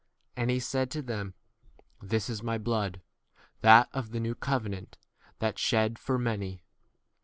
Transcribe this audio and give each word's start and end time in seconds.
And 0.35 0.49
he 0.49 0.59
said 0.59 0.89
to 0.89 1.03
them, 1.03 1.35
This 2.01 2.27
is 2.27 2.41
my 2.41 2.57
blood, 2.57 3.01
that 3.59 3.87
of 3.93 4.09
the 4.09 4.19
new 4.19 4.33
covenant, 4.33 4.97
that 5.37 5.59
shed 5.59 5.99
for 5.99 6.15
25 6.17 6.23
many. 6.39 6.63